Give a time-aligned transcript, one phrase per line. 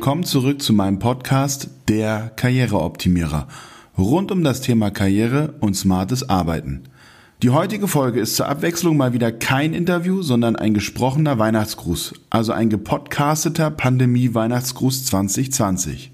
[0.00, 3.46] Willkommen zurück zu meinem Podcast Der Karriereoptimierer.
[3.98, 6.84] Rund um das Thema Karriere und smartes Arbeiten.
[7.42, 12.52] Die heutige Folge ist zur Abwechslung mal wieder kein Interview, sondern ein gesprochener Weihnachtsgruß, also
[12.52, 16.12] ein gepodcasteter Pandemie-Weihnachtsgruß 2020.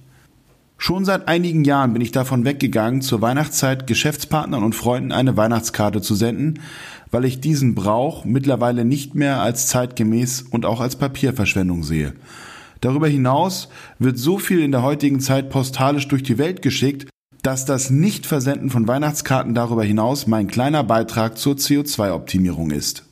[0.79, 6.03] Schon seit einigen Jahren bin ich davon weggegangen, zur Weihnachtszeit Geschäftspartnern und Freunden eine Weihnachtskarte
[6.03, 6.59] zu senden,
[7.13, 12.15] weil ich diesen Brauch mittlerweile nicht mehr als zeitgemäß und auch als Papierverschwendung sehe.
[12.80, 17.09] Darüber hinaus wird so viel in der heutigen Zeit postalisch durch die Welt geschickt,
[17.43, 23.05] dass das Nichtversenden von Weihnachtskarten darüber hinaus mein kleiner Beitrag zur CO2-Optimierung ist.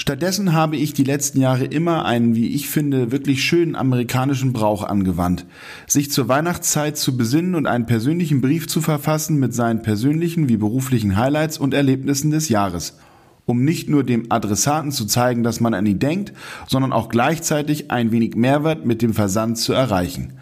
[0.00, 4.82] Stattdessen habe ich die letzten Jahre immer einen, wie ich finde, wirklich schönen amerikanischen Brauch
[4.82, 5.44] angewandt,
[5.86, 10.56] sich zur Weihnachtszeit zu besinnen und einen persönlichen Brief zu verfassen mit seinen persönlichen wie
[10.56, 12.96] beruflichen Highlights und Erlebnissen des Jahres,
[13.50, 16.32] um nicht nur dem Adressaten zu zeigen, dass man an ihn denkt,
[16.68, 20.34] sondern auch gleichzeitig ein wenig Mehrwert mit dem Versand zu erreichen.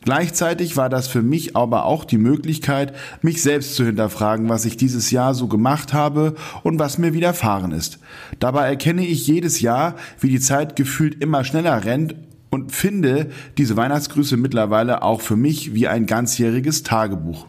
[0.00, 4.78] Gleichzeitig war das für mich aber auch die Möglichkeit, mich selbst zu hinterfragen, was ich
[4.78, 7.98] dieses Jahr so gemacht habe und was mir widerfahren ist.
[8.38, 12.14] Dabei erkenne ich jedes Jahr, wie die Zeit gefühlt immer schneller rennt
[12.48, 17.48] und finde diese Weihnachtsgrüße mittlerweile auch für mich wie ein ganzjähriges Tagebuch.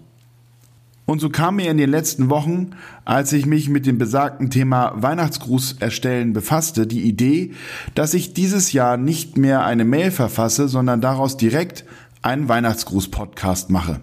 [1.07, 2.71] Und so kam mir in den letzten Wochen,
[3.05, 7.53] als ich mich mit dem besagten Thema Weihnachtsgruß erstellen befasste, die Idee,
[7.95, 11.85] dass ich dieses Jahr nicht mehr eine Mail verfasse, sondern daraus direkt
[12.21, 14.01] einen Weihnachtsgruß-Podcast mache.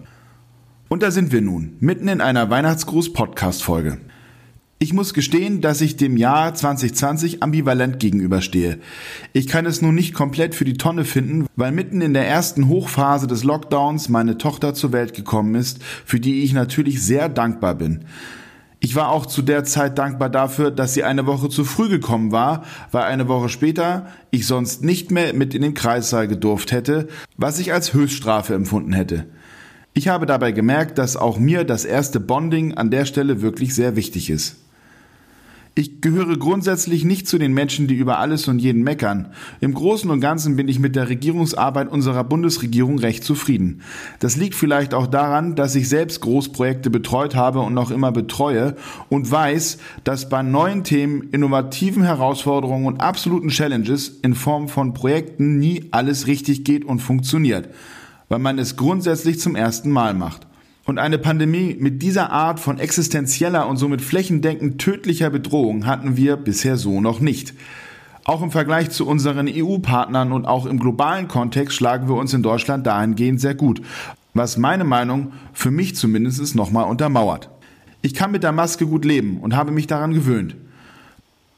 [0.89, 3.99] Und da sind wir nun, mitten in einer Weihnachtsgruß-Podcast-Folge.
[4.77, 8.79] Ich muss gestehen, dass ich dem Jahr 2020 ambivalent gegenüberstehe.
[9.31, 12.67] Ich kann es nun nicht komplett für die Tonne finden, weil mitten in der ersten
[12.67, 17.75] Hochphase des Lockdowns meine Tochter zur Welt gekommen ist, für die ich natürlich sehr dankbar
[17.75, 18.03] bin.
[18.81, 22.33] Ich war auch zu der Zeit dankbar dafür, dass sie eine Woche zu früh gekommen
[22.33, 27.07] war, weil eine Woche später ich sonst nicht mehr mit in den Kreissaal gedurft hätte,
[27.37, 29.25] was ich als Höchststrafe empfunden hätte.
[29.93, 33.95] Ich habe dabei gemerkt, dass auch mir das erste Bonding an der Stelle wirklich sehr
[33.95, 34.57] wichtig ist.
[35.77, 39.33] Ich gehöre grundsätzlich nicht zu den Menschen, die über alles und jeden meckern.
[39.59, 43.81] Im Großen und Ganzen bin ich mit der Regierungsarbeit unserer Bundesregierung recht zufrieden.
[44.19, 48.77] Das liegt vielleicht auch daran, dass ich selbst Großprojekte betreut habe und noch immer betreue
[49.09, 55.59] und weiß, dass bei neuen Themen, innovativen Herausforderungen und absoluten Challenges in Form von Projekten
[55.59, 57.67] nie alles richtig geht und funktioniert,
[58.29, 60.44] weil man es grundsätzlich zum ersten Mal macht.
[60.85, 66.37] Und eine Pandemie mit dieser Art von existenzieller und somit flächendeckend tödlicher Bedrohung hatten wir
[66.37, 67.55] bisher so noch nicht.
[68.23, 72.43] Auch im Vergleich zu unseren EU-Partnern und auch im globalen Kontext schlagen wir uns in
[72.43, 73.81] Deutschland dahingehend sehr gut,
[74.35, 77.49] was meine Meinung für mich zumindest nochmal untermauert.
[78.03, 80.55] Ich kann mit der Maske gut leben und habe mich daran gewöhnt.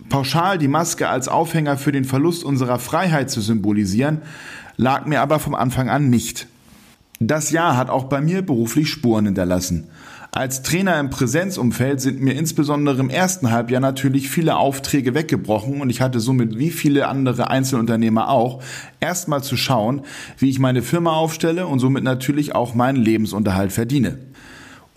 [0.08, 4.22] Pauschal die Maske als Aufhänger für den Verlust unserer Freiheit zu symbolisieren,
[4.78, 6.48] lag mir aber vom Anfang an nicht.
[7.20, 9.88] Das Jahr hat auch bei mir beruflich Spuren hinterlassen.
[10.32, 15.90] Als Trainer im Präsenzumfeld sind mir insbesondere im ersten Halbjahr natürlich viele Aufträge weggebrochen und
[15.90, 18.62] ich hatte somit wie viele andere Einzelunternehmer auch
[19.00, 20.02] erstmal zu schauen,
[20.38, 24.20] wie ich meine Firma aufstelle und somit natürlich auch meinen Lebensunterhalt verdiene.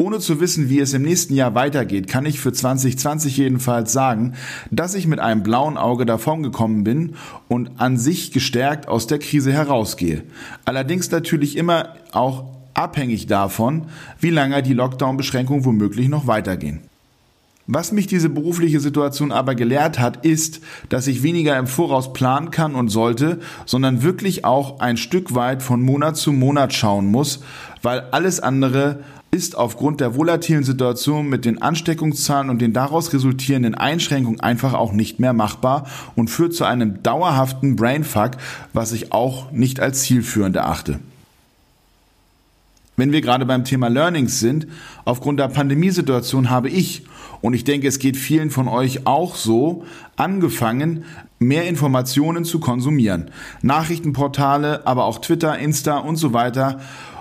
[0.00, 4.32] Ohne zu wissen, wie es im nächsten Jahr weitergeht, kann ich für 2020 jedenfalls sagen,
[4.70, 7.16] dass ich mit einem blauen Auge davongekommen bin
[7.48, 10.22] und an sich gestärkt aus der Krise herausgehe.
[10.64, 13.88] Allerdings natürlich immer auch abhängig davon,
[14.18, 16.80] wie lange die Lockdown-Beschränkungen womöglich noch weitergehen.
[17.66, 22.50] Was mich diese berufliche Situation aber gelehrt hat, ist, dass ich weniger im Voraus planen
[22.50, 27.40] kann und sollte, sondern wirklich auch ein Stück weit von Monat zu Monat schauen muss,
[27.82, 29.00] weil alles andere
[29.30, 34.92] ist aufgrund der volatilen Situation mit den Ansteckungszahlen und den daraus resultierenden Einschränkungen einfach auch
[34.92, 35.86] nicht mehr machbar
[36.16, 38.32] und führt zu einem dauerhaften Brainfuck,
[38.72, 40.98] was ich auch nicht als zielführend erachte.
[42.96, 44.66] Wenn wir gerade beim Thema Learnings sind,
[45.04, 47.06] aufgrund der Pandemiesituation habe ich,
[47.40, 49.84] und ich denke, es geht vielen von euch auch so,
[50.16, 51.04] angefangen,
[51.38, 53.30] mehr Informationen zu konsumieren.
[53.62, 56.80] Nachrichtenportale, aber auch Twitter, Insta und so weiter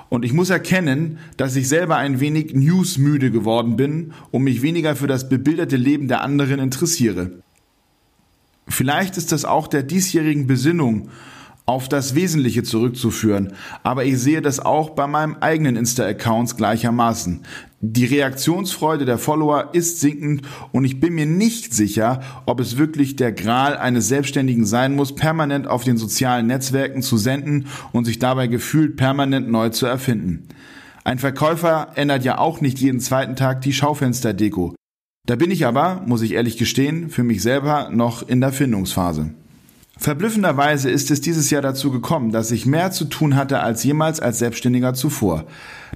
[0.09, 4.95] und ich muss erkennen, dass ich selber ein wenig newsmüde geworden bin und mich weniger
[4.95, 7.31] für das bebilderte Leben der anderen interessiere.
[8.67, 11.09] Vielleicht ist das auch der diesjährigen Besinnung
[11.69, 17.41] auf das Wesentliche zurückzuführen, aber ich sehe das auch bei meinem eigenen Insta-Accounts gleichermaßen.
[17.79, 23.17] Die Reaktionsfreude der Follower ist sinkend und ich bin mir nicht sicher, ob es wirklich
[23.17, 28.17] der Gral eines Selbstständigen sein muss, permanent auf den sozialen Netzwerken zu senden und sich
[28.17, 30.47] dabei gefühlt permanent neu zu erfinden.
[31.03, 34.73] Ein Verkäufer ändert ja auch nicht jeden zweiten Tag die Schaufensterdeko.
[35.27, 39.35] Da bin ich aber, muss ich ehrlich gestehen, für mich selber noch in der Findungsphase.
[40.01, 44.21] Verblüffenderweise ist es dieses Jahr dazu gekommen, dass ich mehr zu tun hatte als jemals
[44.21, 45.43] als Selbstständiger zuvor.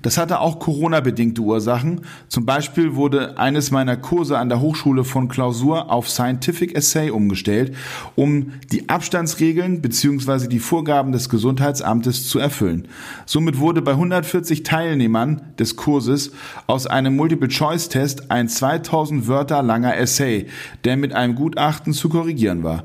[0.01, 2.01] Das hatte auch Corona-bedingte Ursachen.
[2.27, 7.77] Zum Beispiel wurde eines meiner Kurse an der Hochschule von Klausur auf Scientific Essay umgestellt,
[8.15, 10.49] um die Abstandsregeln bzw.
[10.49, 12.89] die Vorgaben des Gesundheitsamtes zu erfüllen.
[13.25, 16.33] Somit wurde bei 140 Teilnehmern des Kurses
[16.67, 20.47] aus einem Multiple-Choice-Test ein 2000 Wörter langer Essay,
[20.83, 22.83] der mit einem Gutachten zu korrigieren war.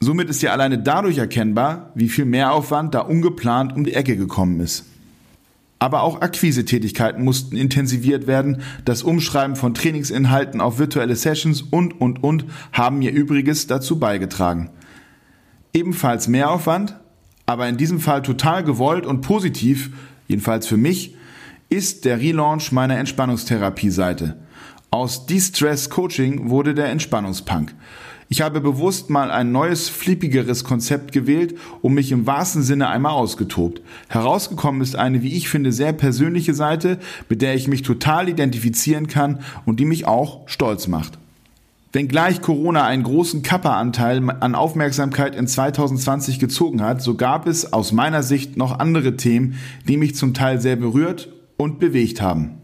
[0.00, 4.60] Somit ist ja alleine dadurch erkennbar, wie viel Mehraufwand da ungeplant um die Ecke gekommen
[4.60, 4.84] ist.
[5.80, 12.22] Aber auch Akquisetätigkeiten mussten intensiviert werden, das Umschreiben von Trainingsinhalten auf virtuelle Sessions und, und,
[12.22, 14.70] und haben ihr Übriges dazu beigetragen.
[15.72, 16.96] Ebenfalls Mehraufwand,
[17.46, 19.90] aber in diesem Fall total gewollt und positiv,
[20.26, 21.14] jedenfalls für mich,
[21.68, 24.36] ist der Relaunch meiner Entspannungstherapie-Seite.
[24.90, 27.74] Aus De-Stress Coaching wurde der Entspannungspunk.
[28.30, 33.12] Ich habe bewusst mal ein neues, flippigeres Konzept gewählt und mich im wahrsten Sinne einmal
[33.12, 33.80] ausgetobt.
[34.08, 36.98] Herausgekommen ist eine, wie ich finde, sehr persönliche Seite,
[37.30, 41.18] mit der ich mich total identifizieren kann und die mich auch stolz macht.
[41.94, 47.92] Wenngleich Corona einen großen Kapperanteil an Aufmerksamkeit in 2020 gezogen hat, so gab es aus
[47.92, 49.54] meiner Sicht noch andere Themen,
[49.88, 52.57] die mich zum Teil sehr berührt und bewegt haben.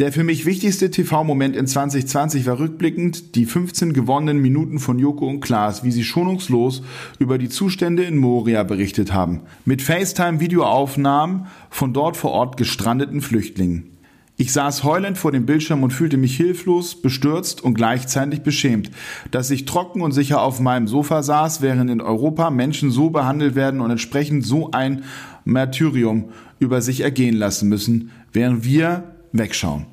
[0.00, 5.28] Der für mich wichtigste TV-Moment in 2020 war rückblickend die 15 gewonnenen Minuten von Joko
[5.28, 6.82] und Klaas, wie sie schonungslos
[7.20, 9.42] über die Zustände in Moria berichtet haben.
[9.64, 13.94] Mit FaceTime-Videoaufnahmen von dort vor Ort gestrandeten Flüchtlingen.
[14.36, 18.90] Ich saß heulend vor dem Bildschirm und fühlte mich hilflos, bestürzt und gleichzeitig beschämt,
[19.30, 23.54] dass ich trocken und sicher auf meinem Sofa saß, während in Europa Menschen so behandelt
[23.54, 25.04] werden und entsprechend so ein
[25.44, 29.86] Martyrium über sich ergehen lassen müssen, während wir wegschauen.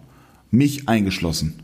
[0.49, 1.55] Mich eingeschlossen.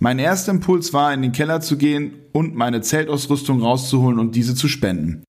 [0.00, 4.54] Mein erster Impuls war, in den Keller zu gehen und meine Zeltausrüstung rauszuholen und diese
[4.54, 5.22] zu spenden.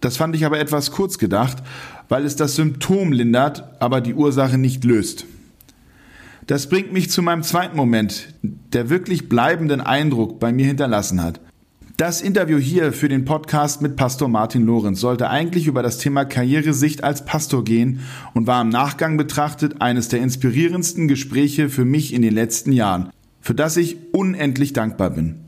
[0.00, 1.62] Das fand ich aber etwas kurz gedacht,
[2.08, 5.26] weil es das Symptom lindert, aber die Ursache nicht löst.
[6.46, 11.40] Das bringt mich zu meinem zweiten Moment, der wirklich bleibenden Eindruck bei mir hinterlassen hat.
[12.00, 16.24] Das Interview hier für den Podcast mit Pastor Martin Lorenz sollte eigentlich über das Thema
[16.24, 18.00] Karrieresicht als Pastor gehen
[18.32, 23.10] und war im Nachgang betrachtet eines der inspirierendsten Gespräche für mich in den letzten Jahren,
[23.42, 25.40] für das ich unendlich dankbar bin.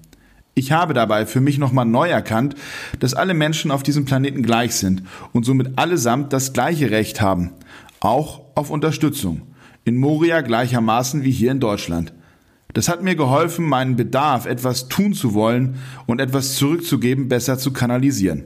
[0.52, 2.54] Ich habe dabei für mich nochmal neu erkannt,
[3.00, 7.52] dass alle Menschen auf diesem Planeten gleich sind und somit allesamt das gleiche Recht haben,
[8.00, 9.40] auch auf Unterstützung.
[9.84, 12.12] In Moria gleichermaßen wie hier in Deutschland.
[12.72, 15.76] Das hat mir geholfen, meinen Bedarf, etwas tun zu wollen
[16.06, 18.44] und etwas zurückzugeben, besser zu kanalisieren.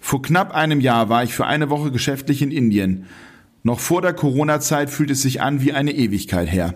[0.00, 3.06] Vor knapp einem Jahr war ich für eine Woche geschäftlich in Indien.
[3.62, 6.74] Noch vor der Corona-Zeit fühlt es sich an wie eine Ewigkeit her.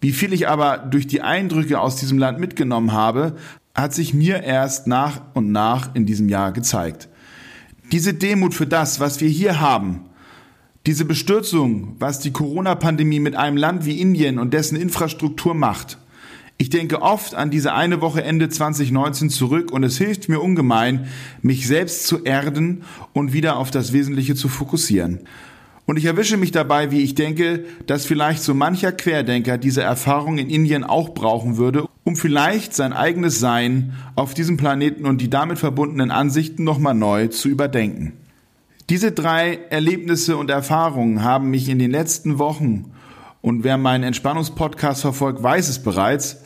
[0.00, 3.36] Wie viel ich aber durch die Eindrücke aus diesem Land mitgenommen habe,
[3.74, 7.08] hat sich mir erst nach und nach in diesem Jahr gezeigt.
[7.92, 10.06] Diese Demut für das, was wir hier haben,
[10.86, 15.98] diese Bestürzung, was die Corona-Pandemie mit einem Land wie Indien und dessen Infrastruktur macht,
[16.58, 21.08] ich denke oft an diese eine Woche Ende 2019 zurück und es hilft mir ungemein,
[21.42, 22.82] mich selbst zu erden
[23.12, 25.20] und wieder auf das Wesentliche zu fokussieren.
[25.84, 30.38] Und ich erwische mich dabei, wie ich denke, dass vielleicht so mancher Querdenker diese Erfahrung
[30.38, 35.30] in Indien auch brauchen würde, um vielleicht sein eigenes Sein auf diesem Planeten und die
[35.30, 38.14] damit verbundenen Ansichten nochmal neu zu überdenken.
[38.88, 42.92] Diese drei Erlebnisse und Erfahrungen haben mich in den letzten Wochen
[43.42, 46.42] und wer meinen Entspannungspodcast verfolgt, weiß es bereits,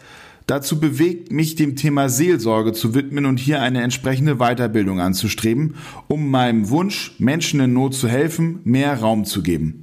[0.51, 5.77] dazu bewegt, mich dem Thema Seelsorge zu widmen und hier eine entsprechende Weiterbildung anzustreben,
[6.09, 9.83] um meinem Wunsch, Menschen in Not zu helfen, mehr Raum zu geben.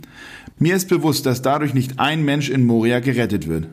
[0.59, 3.67] Mir ist bewusst, dass dadurch nicht ein Mensch in Moria gerettet wird.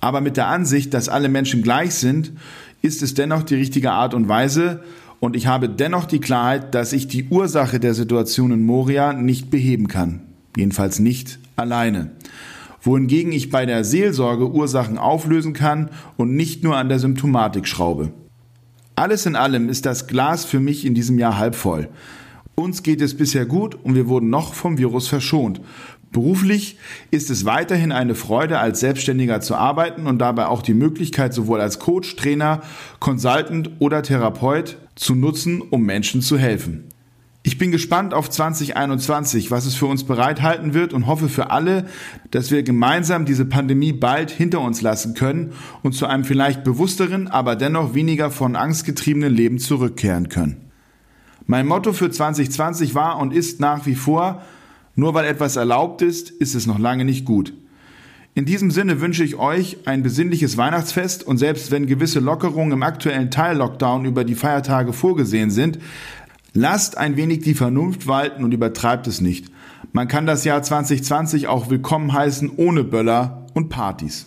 [0.00, 2.32] Aber mit der Ansicht, dass alle Menschen gleich sind,
[2.82, 4.82] ist es dennoch die richtige Art und Weise,
[5.20, 9.50] und ich habe dennoch die Klarheit, dass ich die Ursache der Situation in Moria nicht
[9.50, 10.22] beheben kann.
[10.56, 12.10] Jedenfalls nicht alleine
[12.82, 18.12] wohingegen ich bei der Seelsorge Ursachen auflösen kann und nicht nur an der Symptomatik schraube.
[18.96, 21.88] Alles in allem ist das Glas für mich in diesem Jahr halb voll.
[22.54, 25.60] Uns geht es bisher gut und wir wurden noch vom Virus verschont.
[26.12, 26.76] Beruflich
[27.12, 31.60] ist es weiterhin eine Freude, als Selbstständiger zu arbeiten und dabei auch die Möglichkeit, sowohl
[31.60, 32.62] als Coach, Trainer,
[32.98, 36.84] Consultant oder Therapeut zu nutzen, um Menschen zu helfen.
[37.42, 41.86] Ich bin gespannt auf 2021, was es für uns bereithalten wird und hoffe für alle,
[42.30, 47.28] dass wir gemeinsam diese Pandemie bald hinter uns lassen können und zu einem vielleicht bewussteren,
[47.28, 50.70] aber dennoch weniger von Angst getriebenen Leben zurückkehren können.
[51.46, 54.42] Mein Motto für 2020 war und ist nach wie vor,
[54.94, 57.54] nur weil etwas erlaubt ist, ist es noch lange nicht gut.
[58.34, 62.84] In diesem Sinne wünsche ich euch ein besinnliches Weihnachtsfest und selbst wenn gewisse Lockerungen im
[62.84, 65.80] aktuellen Teil-Lockdown über die Feiertage vorgesehen sind,
[66.52, 69.46] lasst ein wenig die Vernunft walten und übertreibt es nicht.
[69.92, 74.26] Man kann das Jahr 2020 auch willkommen heißen ohne Böller und Partys.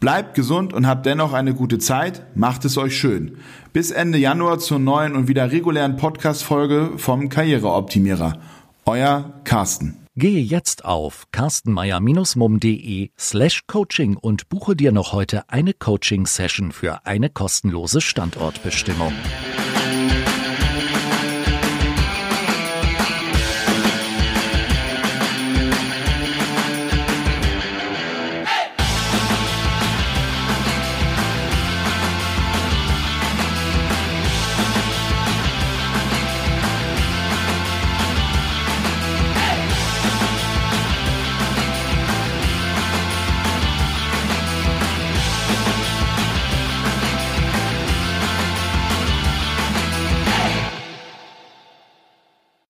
[0.00, 3.38] Bleibt gesund und habt dennoch eine gute Zeit, macht es euch schön.
[3.72, 8.38] Bis Ende Januar zur neuen und wieder regulären Podcast-Folge vom Karriereoptimierer.
[8.84, 9.96] Euer Carsten.
[10.14, 17.28] Gehe jetzt auf carstenmeier-mum.de slash coaching und buche dir noch heute eine Coaching-Session für eine
[17.28, 19.12] kostenlose Standortbestimmung.